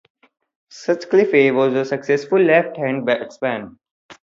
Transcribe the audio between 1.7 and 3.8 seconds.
a successful left-hand batsman.